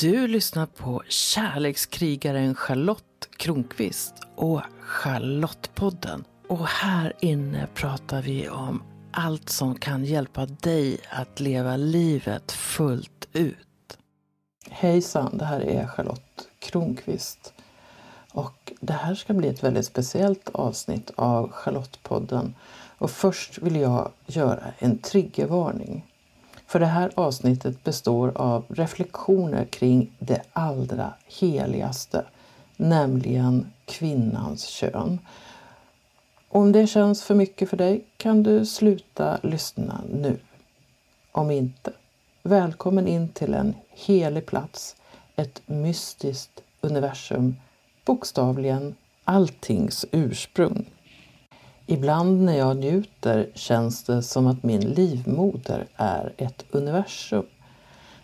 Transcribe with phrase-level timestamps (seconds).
[0.00, 6.24] Du lyssnar på kärlekskrigaren Charlotte Kronqvist och Charlottepodden.
[6.48, 8.82] Och här inne pratar vi om
[9.12, 13.98] allt som kan hjälpa dig att leva livet fullt ut.
[14.70, 17.52] Hejsan, det här är Charlotte Kronqvist.
[18.32, 22.54] Och det här ska bli ett väldigt speciellt avsnitt av Charlottepodden.
[22.98, 26.06] Och först vill jag göra en triggervarning.
[26.70, 32.24] För det här avsnittet består av reflektioner kring det allra heligaste,
[32.76, 35.18] nämligen kvinnans kön.
[36.48, 40.38] Om det känns för mycket för dig kan du sluta lyssna nu.
[41.32, 41.92] Om inte,
[42.42, 44.96] välkommen in till en helig plats,
[45.36, 47.56] ett mystiskt universum,
[48.04, 48.94] bokstavligen
[49.24, 50.90] alltings ursprung.
[51.90, 57.46] Ibland när jag njuter känns det som att min livmoder är ett universum.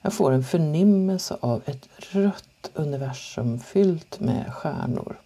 [0.00, 5.20] Jag får en förnimmelse av ett rött universum fyllt med stjärnor.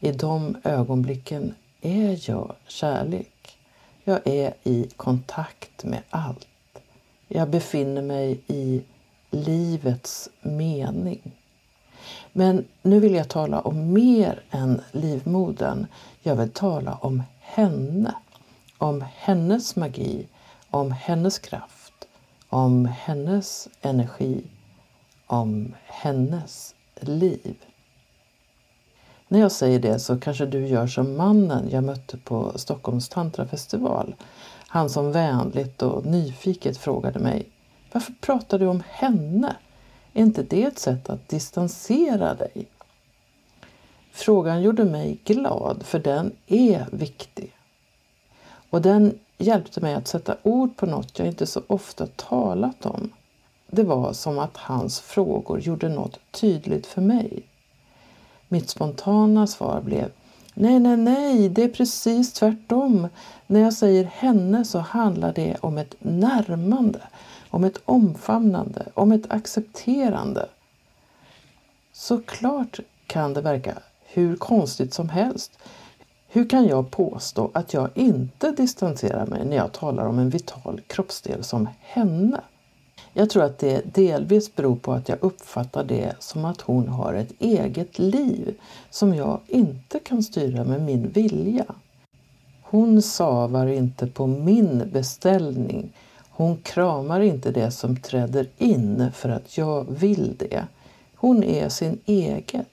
[0.00, 3.58] I de ögonblicken är jag kärlek.
[4.04, 6.78] Jag är i kontakt med allt.
[7.28, 8.82] Jag befinner mig i
[9.30, 11.32] livets mening.
[12.36, 15.86] Men nu vill jag tala om mer än livmodern.
[16.22, 18.14] Jag vill tala om henne.
[18.78, 20.26] Om hennes magi,
[20.70, 22.08] om hennes kraft,
[22.48, 24.44] om hennes energi,
[25.26, 27.56] om hennes liv.
[29.28, 34.14] När jag säger det så kanske du gör som mannen jag mötte på Stockholms tantrafestival.
[34.68, 37.48] Han som vänligt och nyfiket frågade mig
[37.92, 39.56] Varför pratar du om henne?
[40.14, 42.66] Är inte det ett sätt att distansera dig?
[44.12, 47.52] Frågan gjorde mig glad, för den är viktig.
[48.70, 53.10] Och den hjälpte mig att sätta ord på något jag inte så ofta talat om.
[53.66, 57.42] Det var som att hans frågor gjorde något tydligt för mig.
[58.48, 60.10] Mitt spontana svar blev
[60.54, 63.08] Nej, nej, nej, det är precis tvärtom.
[63.46, 67.00] När jag säger henne så handlar det om ett närmande,
[67.54, 70.48] om ett omfamnande, om ett accepterande.
[71.92, 75.58] Såklart kan det verka hur konstigt som helst.
[76.28, 80.80] Hur kan jag påstå att jag inte distanserar mig när jag talar om en vital
[80.86, 82.40] kroppsdel som henne?
[83.12, 87.14] Jag tror att det delvis beror på att jag uppfattar det som att hon har
[87.14, 88.54] ett eget liv
[88.90, 91.64] som jag inte kan styra med min vilja.
[92.62, 95.92] Hon savar inte på min beställning.
[96.36, 100.66] Hon kramar inte det som träder in för att jag vill det.
[101.14, 102.64] Hon är sin egen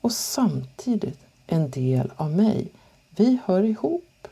[0.00, 2.68] och samtidigt en del av mig.
[3.10, 4.28] Vi hör ihop.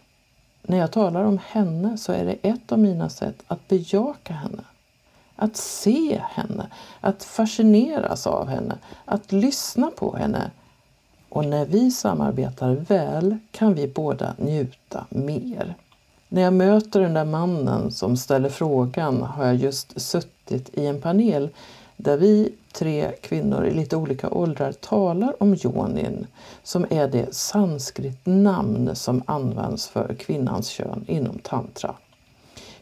[0.63, 4.65] När jag talar om henne så är det ett av mina sätt att bejaka henne.
[5.37, 6.67] Att se henne,
[7.01, 10.51] att fascineras av henne, att lyssna på henne.
[11.29, 15.75] Och när vi samarbetar väl kan vi båda njuta mer.
[16.35, 21.01] När jag möter den där mannen som ställer frågan har jag just suttit i en
[21.01, 21.49] panel
[21.97, 26.27] där vi tre kvinnor i lite olika åldrar talar om yonin
[26.63, 31.95] som är det sanskritnamn som används för kvinnans kön inom tantra.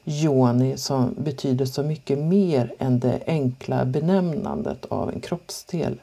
[0.05, 6.01] Yoni som betyder så mycket mer än det enkla benämnandet av en kroppsdel.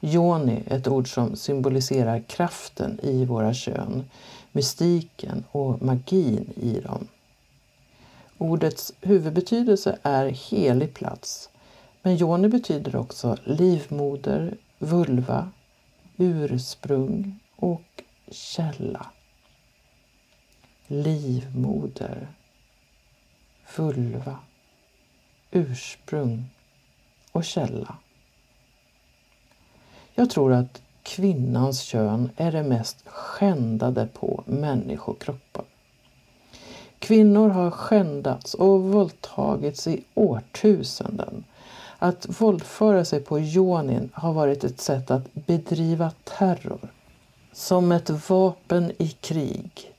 [0.00, 4.04] Yoni, ett ord som symboliserar kraften i våra kön,
[4.52, 7.08] mystiken och magin i dem.
[8.38, 11.50] Ordets huvudbetydelse är helig plats,
[12.02, 15.50] men yoni betyder också livmoder, vulva,
[16.16, 19.06] ursprung och källa.
[20.86, 22.28] Livmoder
[23.76, 24.38] vulva,
[25.50, 26.44] ursprung
[27.32, 27.96] och källa.
[30.14, 35.64] Jag tror att kvinnans kön är det mest skändade på människokroppar.
[36.98, 41.44] Kvinnor har skändats och våldtagits i årtusenden.
[41.98, 46.88] Att våldföra sig på yonin har varit ett sätt att bedriva terror.
[47.52, 49.92] Som ett vapen i krig.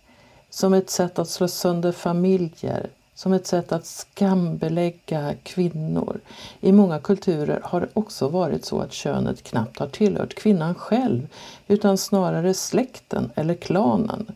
[0.49, 2.89] Som ett sätt att slå sönder familjer,
[3.21, 6.19] som ett sätt att skambelägga kvinnor.
[6.59, 11.27] I många kulturer har det också varit så att könet knappt har tillhört kvinnan själv
[11.67, 14.31] utan snarare släkten eller klanen.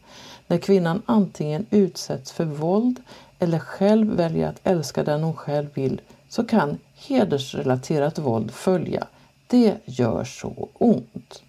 [0.47, 3.01] När kvinnan antingen utsätts för våld
[3.39, 9.07] eller själv väljer att älska den hon själv vill så kan hedersrelaterat våld följa.
[9.47, 11.43] Det gör så ont.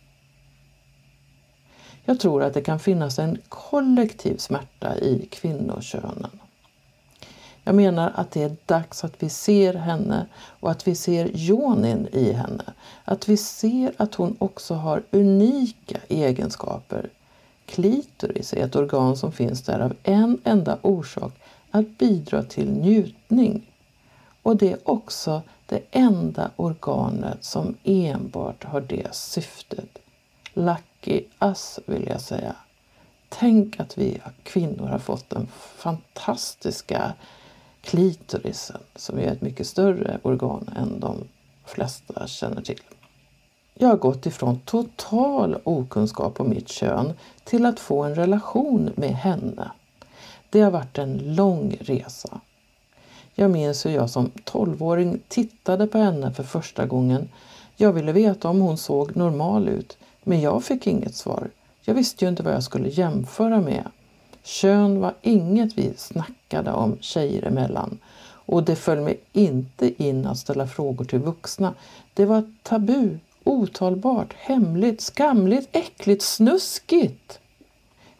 [2.05, 6.31] Jag tror att det kan finnas en kollektiv smärta i kvinnokönen.
[7.67, 10.27] Jag menar att det är dags att vi ser henne
[10.61, 12.65] och att vi ser Jonin i henne.
[13.05, 17.11] Att vi ser att hon också har unika egenskaper.
[17.67, 21.33] Klitoris är ett organ som finns där av en enda orsak,
[21.71, 23.71] att bidra till njutning.
[24.43, 29.99] Och det är också det enda organet som enbart har det syftet.
[30.55, 32.57] Lucky us vill jag säga.
[33.29, 35.47] Tänk att vi kvinnor har fått den
[35.77, 37.13] fantastiska
[37.87, 41.17] klitorisen som är ett mycket större organ än de
[41.65, 42.81] flesta känner till.
[43.75, 47.13] Jag har gått ifrån total okunskap om mitt kön
[47.45, 49.71] till att få en relation med henne.
[50.51, 52.41] Det har varit en lång resa.
[53.35, 57.29] Jag minns hur jag som tolvåring tittade på henne för första gången.
[57.77, 61.51] Jag ville veta om hon såg normal ut, men jag fick inget svar.
[61.83, 63.85] Jag visste ju inte vad jag skulle jämföra med.
[64.47, 67.99] Kön var inget vi snackade om tjejer emellan
[68.29, 71.75] och det föll mig inte in att ställa frågor till vuxna.
[72.15, 77.39] Det var tabu, otalbart, hemligt, skamligt, äckligt, snuskigt.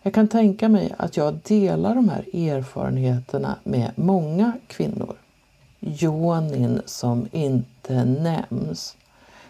[0.03, 5.17] Jag kan tänka mig att jag delar de här erfarenheterna med många kvinnor.
[5.81, 8.97] Jonin som inte nämns.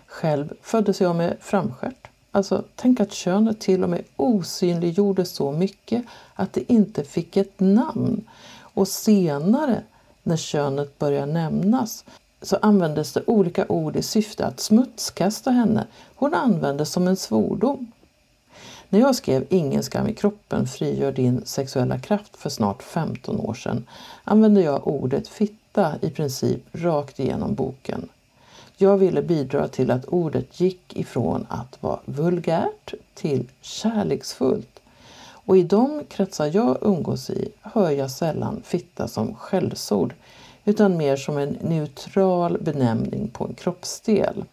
[0.06, 2.08] Själv föddes jag med framskärt.
[2.36, 6.04] Alltså, tänk att könet till och med osynliggjordes så mycket
[6.34, 8.24] att det inte fick ett namn.
[8.58, 9.82] Och senare,
[10.22, 12.04] när könet började nämnas,
[12.42, 15.86] så användes det olika ord i syfte att smutskasta henne.
[16.14, 17.92] Hon användes som en svordom.
[18.88, 23.54] När jag skrev Ingen skam i kroppen frigör din sexuella kraft för snart 15 år
[23.54, 23.86] sedan
[24.24, 28.08] använde jag ordet fitta i princip rakt igenom boken.
[28.78, 34.80] Jag ville bidra till att ordet gick ifrån att vara vulgärt till kärleksfullt.
[35.28, 40.14] Och i de kretsar jag umgås i hör jag sällan fitta som skällsord
[40.64, 44.44] utan mer som en neutral benämning på en kroppsdel.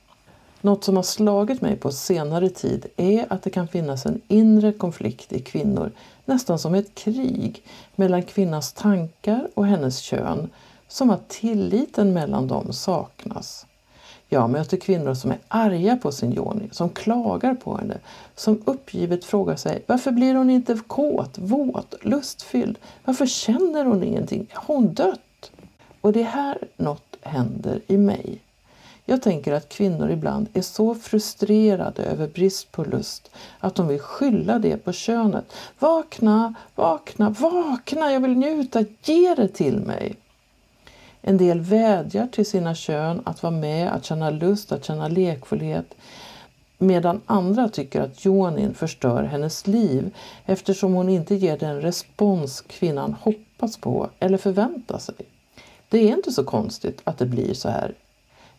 [0.61, 4.73] Något som har slagit mig på senare tid är att det kan finnas en inre
[4.73, 5.91] konflikt i kvinnor,
[6.25, 7.63] nästan som ett krig,
[7.95, 10.49] mellan kvinnans tankar och hennes kön,
[10.87, 13.65] som att tilliten mellan dem saknas.
[14.33, 17.97] Jag möter kvinnor som är arga på sin Joni, som klagar på henne,
[18.35, 22.77] som uppgivet frågar sig varför blir hon inte kåt, våt, lustfylld?
[23.06, 24.47] Varför känner hon ingenting?
[24.53, 25.51] Har hon dött?
[26.01, 28.41] Och det är här något händer i mig.
[29.06, 34.00] Jag tänker att kvinnor ibland är så frustrerade över brist på lust att de vill
[34.00, 35.53] skylla det på könet.
[35.80, 40.15] Vakna, vakna, vakna, jag vill njuta, ge det till mig.
[41.25, 45.95] En del vädjar till sina kön att vara med, att känna lust, att känna lekfullhet.
[46.77, 50.15] Medan andra tycker att Jonin förstör hennes liv
[50.45, 55.15] eftersom hon inte ger den respons kvinnan hoppas på eller förväntar sig.
[55.89, 57.93] Det är inte så konstigt att det blir så här.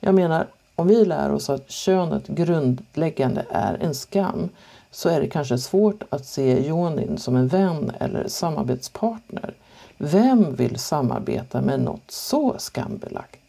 [0.00, 4.48] Jag menar, om vi lär oss att könet grundläggande är en skam
[4.90, 9.54] så är det kanske svårt att se Jonin som en vän eller samarbetspartner.
[9.98, 13.40] Vem vill samarbeta med något så skambelagt?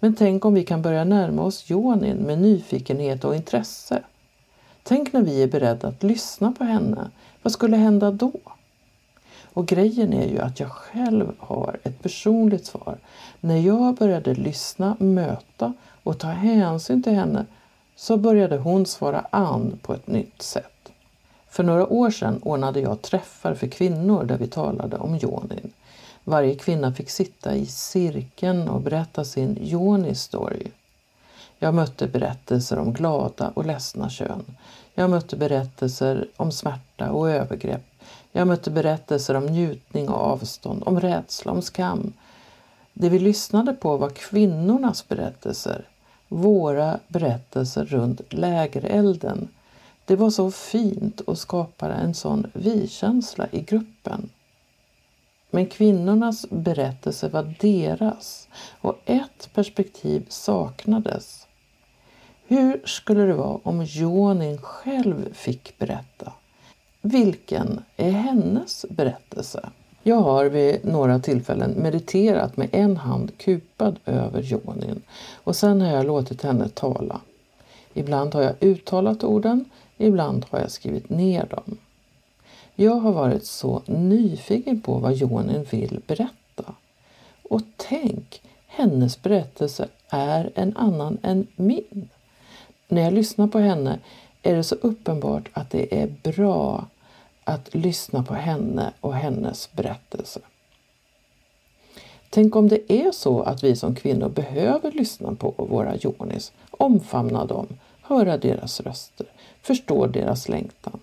[0.00, 4.02] Men tänk om vi kan börja närma oss Jonin med nyfikenhet och intresse.
[4.82, 7.10] Tänk när vi är beredda att lyssna på henne.
[7.42, 8.32] Vad skulle hända då?
[9.52, 12.98] Och grejen är ju att jag själv har ett personligt svar.
[13.40, 15.72] När jag började lyssna, möta
[16.02, 17.46] och ta hänsyn till henne
[17.96, 20.77] så började hon svara an på ett nytt sätt.
[21.58, 25.72] För några år sedan ordnade jag träffar för kvinnor där vi talade om yonin.
[26.24, 30.66] Varje kvinna fick sitta i cirkeln och berätta sin yoni-story.
[31.58, 34.44] Jag mötte berättelser om glada och ledsna kön.
[34.94, 37.86] Jag mötte berättelser om smärta och övergrepp.
[38.32, 42.12] Jag mötte berättelser om njutning och avstånd, om rädsla, om skam.
[42.92, 45.84] Det vi lyssnade på var kvinnornas berättelser.
[46.28, 49.48] Våra berättelser runt lägerelden
[50.08, 54.30] det var så fint och skapade en sån vi-känsla i gruppen.
[55.50, 58.48] Men kvinnornas berättelse var deras
[58.80, 61.46] och ett perspektiv saknades.
[62.46, 66.32] Hur skulle det vara om Jonin själv fick berätta?
[67.00, 69.70] Vilken är hennes berättelse?
[70.02, 75.02] Jag har vid några tillfällen mediterat med en hand kupad över Jonin
[75.44, 77.20] och sen har jag låtit henne tala.
[77.94, 79.64] Ibland har jag uttalat orden,
[79.98, 81.78] Ibland har jag skrivit ner dem.
[82.74, 86.74] Jag har varit så nyfiken på vad Jonin vill berätta.
[87.48, 92.08] Och tänk, hennes berättelse är en annan än min.
[92.88, 93.98] När jag lyssnar på henne
[94.42, 96.86] är det så uppenbart att det är bra
[97.44, 100.40] att lyssna på henne och hennes berättelse.
[102.30, 107.44] Tänk om det är så att vi som kvinnor behöver lyssna på våra Jonis, omfamna
[107.44, 107.66] dem,
[108.08, 109.26] höra deras röster,
[109.62, 111.00] förstå deras längtan.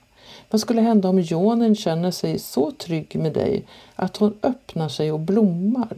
[0.49, 3.63] Vad skulle hända om yonin känner sig så trygg med dig
[3.95, 5.97] att hon öppnar sig och blommar?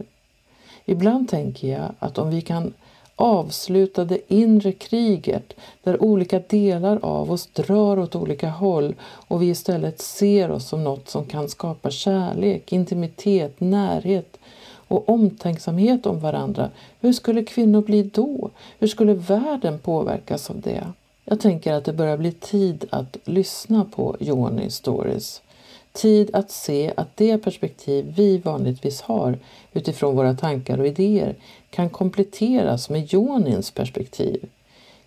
[0.84, 2.72] Ibland tänker jag att om vi kan
[3.16, 9.46] avsluta det inre kriget där olika delar av oss drar åt olika håll och vi
[9.46, 14.38] istället ser oss som något som kan skapa kärlek, intimitet, närhet
[14.88, 16.70] och omtänksamhet om varandra.
[17.00, 18.50] Hur skulle kvinnor bli då?
[18.78, 20.86] Hur skulle världen påverkas av det?
[21.24, 25.42] Jag tänker att det börjar bli tid att lyssna på Joni Stories.
[25.92, 29.38] Tid att se att det perspektiv vi vanligtvis har
[29.72, 31.36] utifrån våra tankar och idéer
[31.70, 34.48] kan kompletteras med Jonins perspektiv.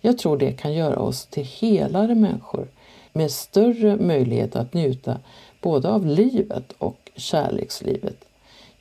[0.00, 2.66] Jag tror det kan göra oss till helare människor
[3.12, 5.18] med större möjlighet att njuta
[5.60, 8.24] både av livet och kärlekslivet.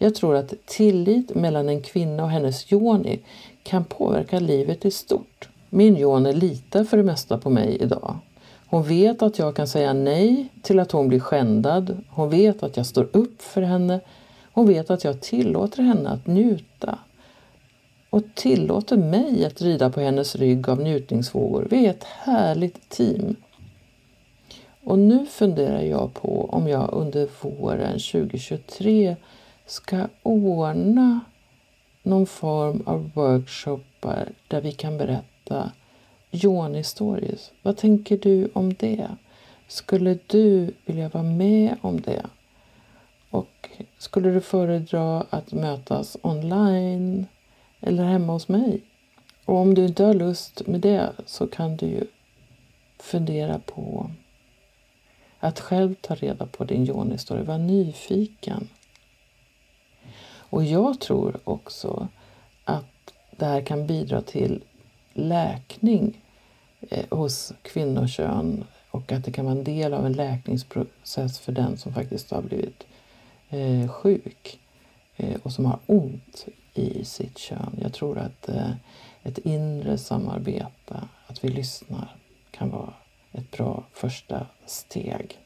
[0.03, 3.19] Jag tror att tillit mellan en kvinna och hennes yoni
[3.63, 5.49] kan påverka livet i stort.
[5.69, 8.17] Min yoni litar för det mesta på mig idag.
[8.67, 12.03] Hon vet att jag kan säga nej till att hon blir skändad.
[12.09, 13.99] Hon vet att jag står upp för henne.
[14.53, 16.99] Hon vet att jag tillåter henne att njuta
[18.09, 21.67] och tillåter mig att rida på hennes rygg av njutningsvågor.
[21.69, 23.35] Vi är ett härligt team.
[24.83, 29.15] Och nu funderar jag på om jag under våren 2023
[29.65, 31.19] ska ordna
[32.03, 35.71] någon form av workshoppar där vi kan berätta
[36.31, 37.51] Joni Stories.
[37.61, 39.07] Vad tänker du om det?
[39.67, 42.25] Skulle du vilja vara med om det?
[43.29, 47.25] Och skulle du föredra att mötas online
[47.79, 48.81] eller hemma hos mig?
[49.45, 52.03] Och om du inte har lust med det så kan du ju
[52.99, 54.11] fundera på
[55.39, 57.43] att själv ta reda på din Joni-story.
[57.43, 58.69] Var nyfiken.
[60.51, 62.07] Och jag tror också
[62.63, 64.63] att det här kan bidra till
[65.13, 66.21] läkning
[66.89, 71.77] eh, hos kvinnokön och att det kan vara en del av en läkningsprocess för den
[71.77, 72.83] som faktiskt har blivit
[73.49, 74.59] eh, sjuk
[75.15, 77.79] eh, och som har ont i sitt kön.
[77.81, 78.49] Jag tror att
[79.23, 82.15] ett inre samarbete, att vi lyssnar,
[82.51, 82.93] kan vara
[83.31, 85.39] ett bra första steg.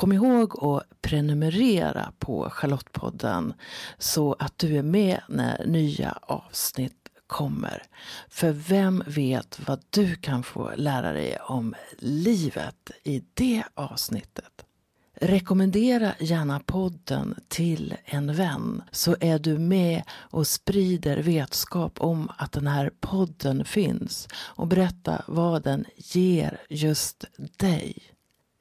[0.00, 3.54] Kom ihåg att prenumerera på Charlottepodden
[3.98, 7.82] så att du är med när nya avsnitt kommer.
[8.28, 14.64] För vem vet vad du kan få lära dig om livet i det avsnittet?
[15.14, 22.52] Rekommendera gärna podden till en vän så är du med och sprider vetskap om att
[22.52, 27.24] den här podden finns och berätta vad den ger just
[27.56, 28.10] dig.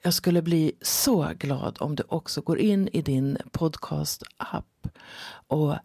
[0.04, 4.88] Jag skulle bli så glad om du också går in i din podcast-app
[5.48, 5.76] och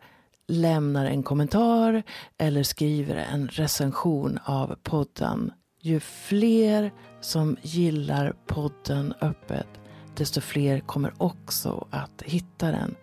[0.49, 2.03] lämnar en kommentar
[2.39, 5.53] eller skriver en recension av podden.
[5.81, 9.69] Ju fler som gillar podden öppet,
[10.17, 12.95] desto fler kommer också att hitta den.